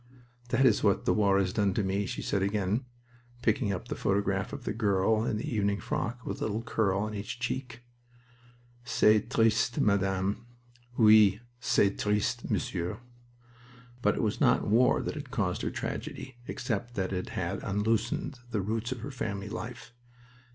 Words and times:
"That 0.49 0.65
is 0.65 0.83
what 0.83 1.05
the 1.05 1.13
war 1.13 1.37
has 1.37 1.53
done 1.53 1.75
to 1.75 1.83
me," 1.83 2.07
she 2.07 2.23
said 2.23 2.41
again, 2.41 2.85
picking 3.43 3.71
up 3.71 3.87
the 3.87 3.95
photograph 3.95 4.51
of 4.51 4.63
the 4.63 4.73
girl 4.73 5.23
in 5.25 5.37
the 5.37 5.47
evening 5.47 5.79
frock 5.79 6.25
with 6.25 6.39
a 6.41 6.45
little 6.45 6.63
curl 6.63 7.01
on 7.01 7.13
each 7.13 7.39
cheek. 7.39 7.83
"C'est 8.83 9.29
triste, 9.29 9.79
Madame!" 9.79 10.47
"Oui, 10.97 11.39
c'est 11.59 11.95
triste, 11.99 12.49
Monsieur!" 12.49 12.97
But 14.01 14.15
it 14.15 14.23
was 14.23 14.41
not 14.41 14.67
war 14.67 15.03
that 15.03 15.13
had 15.13 15.29
caused 15.29 15.61
her 15.61 15.69
tragedy, 15.69 16.37
except 16.47 16.95
that 16.95 17.13
it 17.13 17.29
had 17.37 17.61
unloosened 17.61 18.39
the 18.49 18.61
roots 18.61 18.91
of 18.91 19.01
her 19.01 19.11
family 19.11 19.49
life. 19.49 19.93